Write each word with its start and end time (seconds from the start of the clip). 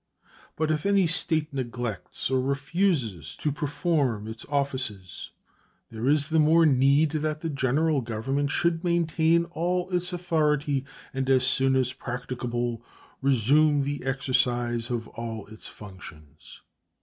But 0.55 0.71
if 0.71 0.83
any 0.87 1.05
State 1.05 1.53
neglects 1.53 2.31
or 2.31 2.41
refuses 2.41 3.35
to 3.35 3.51
perform 3.51 4.27
its 4.27 4.47
offices 4.49 5.29
there 5.91 6.07
is 6.09 6.29
the 6.29 6.39
more 6.39 6.65
need 6.65 7.11
that 7.11 7.41
the 7.41 7.51
General 7.51 8.01
Government 8.01 8.49
should 8.49 8.83
maintain 8.83 9.45
all 9.51 9.91
its 9.91 10.11
authority 10.11 10.85
and 11.13 11.29
as 11.29 11.45
soon 11.45 11.75
as 11.75 11.93
practicable 11.93 12.81
resume 13.21 13.83
the 13.83 14.03
exercise 14.03 14.89
of 14.89 15.07
all 15.09 15.45
its 15.45 15.67
functions. 15.67 16.61